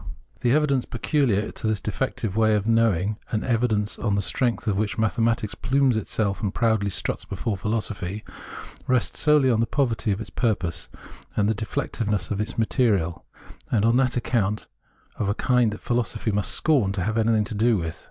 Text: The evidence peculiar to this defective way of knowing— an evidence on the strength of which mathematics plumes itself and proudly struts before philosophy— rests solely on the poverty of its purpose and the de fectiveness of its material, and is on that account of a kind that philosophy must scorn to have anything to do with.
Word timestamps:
The 0.39 0.49
evidence 0.53 0.85
peculiar 0.85 1.51
to 1.51 1.67
this 1.67 1.79
defective 1.79 2.35
way 2.35 2.55
of 2.55 2.65
knowing— 2.67 3.17
an 3.31 3.43
evidence 3.43 3.99
on 3.99 4.15
the 4.15 4.21
strength 4.23 4.65
of 4.65 4.79
which 4.79 4.97
mathematics 4.97 5.53
plumes 5.53 5.95
itself 5.95 6.41
and 6.41 6.51
proudly 6.51 6.89
struts 6.89 7.23
before 7.23 7.55
philosophy— 7.55 8.23
rests 8.87 9.19
solely 9.19 9.51
on 9.51 9.59
the 9.59 9.67
poverty 9.67 10.11
of 10.11 10.19
its 10.19 10.31
purpose 10.31 10.89
and 11.35 11.47
the 11.47 11.53
de 11.53 11.67
fectiveness 11.67 12.31
of 12.31 12.41
its 12.41 12.57
material, 12.57 13.25
and 13.69 13.85
is 13.85 13.89
on 13.89 13.97
that 13.97 14.17
account 14.17 14.65
of 15.19 15.29
a 15.29 15.35
kind 15.35 15.69
that 15.69 15.81
philosophy 15.81 16.31
must 16.31 16.49
scorn 16.51 16.91
to 16.93 17.03
have 17.03 17.15
anything 17.15 17.43
to 17.45 17.53
do 17.53 17.77
with. 17.77 17.99